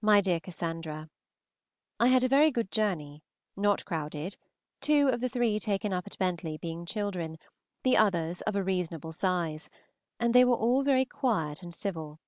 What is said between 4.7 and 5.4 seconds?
two of the